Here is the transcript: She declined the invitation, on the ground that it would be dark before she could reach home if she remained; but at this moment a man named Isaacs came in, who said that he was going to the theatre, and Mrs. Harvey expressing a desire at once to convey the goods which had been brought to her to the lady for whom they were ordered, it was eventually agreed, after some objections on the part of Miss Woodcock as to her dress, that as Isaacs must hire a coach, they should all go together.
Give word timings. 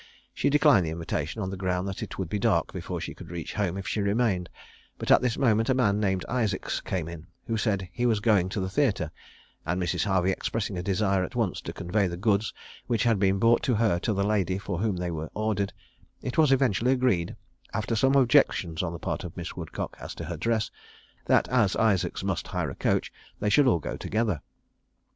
She 0.33 0.49
declined 0.49 0.83
the 0.83 0.89
invitation, 0.89 1.43
on 1.43 1.51
the 1.51 1.55
ground 1.57 1.87
that 1.87 2.01
it 2.01 2.17
would 2.17 2.27
be 2.27 2.39
dark 2.39 2.73
before 2.73 2.99
she 2.99 3.13
could 3.13 3.29
reach 3.29 3.53
home 3.53 3.77
if 3.77 3.87
she 3.87 4.01
remained; 4.01 4.49
but 4.97 5.11
at 5.11 5.21
this 5.21 5.37
moment 5.37 5.69
a 5.69 5.75
man 5.75 5.99
named 5.99 6.25
Isaacs 6.27 6.81
came 6.83 7.07
in, 7.07 7.27
who 7.45 7.55
said 7.55 7.81
that 7.81 7.89
he 7.91 8.07
was 8.07 8.19
going 8.19 8.49
to 8.49 8.59
the 8.59 8.67
theatre, 8.67 9.11
and 9.63 9.79
Mrs. 9.79 10.05
Harvey 10.05 10.31
expressing 10.31 10.75
a 10.75 10.81
desire 10.81 11.23
at 11.23 11.35
once 11.35 11.61
to 11.61 11.71
convey 11.71 12.07
the 12.07 12.17
goods 12.17 12.51
which 12.87 13.03
had 13.03 13.19
been 13.19 13.37
brought 13.37 13.61
to 13.61 13.75
her 13.75 13.99
to 13.99 14.11
the 14.11 14.23
lady 14.23 14.57
for 14.57 14.79
whom 14.79 14.95
they 14.95 15.11
were 15.11 15.29
ordered, 15.35 15.71
it 16.23 16.35
was 16.35 16.51
eventually 16.51 16.93
agreed, 16.93 17.35
after 17.71 17.95
some 17.95 18.15
objections 18.15 18.81
on 18.81 18.93
the 18.93 18.97
part 18.97 19.23
of 19.23 19.37
Miss 19.37 19.55
Woodcock 19.55 19.95
as 19.99 20.15
to 20.15 20.23
her 20.25 20.35
dress, 20.35 20.71
that 21.25 21.47
as 21.49 21.75
Isaacs 21.75 22.23
must 22.23 22.47
hire 22.47 22.71
a 22.71 22.75
coach, 22.75 23.13
they 23.39 23.51
should 23.51 23.67
all 23.67 23.77
go 23.77 23.97
together. 23.97 24.41